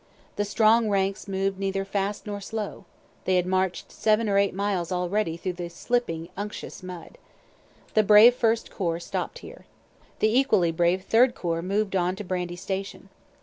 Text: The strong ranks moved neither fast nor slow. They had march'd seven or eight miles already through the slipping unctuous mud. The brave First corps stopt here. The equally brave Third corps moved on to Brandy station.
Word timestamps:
The 0.35 0.45
strong 0.45 0.89
ranks 0.89 1.27
moved 1.27 1.59
neither 1.59 1.85
fast 1.85 2.25
nor 2.25 2.41
slow. 2.41 2.85
They 3.25 3.35
had 3.35 3.45
march'd 3.45 3.91
seven 3.91 4.27
or 4.27 4.39
eight 4.39 4.55
miles 4.55 4.91
already 4.91 5.37
through 5.37 5.53
the 5.53 5.69
slipping 5.69 6.27
unctuous 6.35 6.81
mud. 6.81 7.19
The 7.93 8.01
brave 8.01 8.33
First 8.33 8.71
corps 8.71 8.99
stopt 8.99 9.37
here. 9.45 9.67
The 10.17 10.35
equally 10.39 10.71
brave 10.71 11.03
Third 11.03 11.35
corps 11.35 11.61
moved 11.61 11.95
on 11.95 12.15
to 12.15 12.23
Brandy 12.23 12.55
station. 12.55 13.09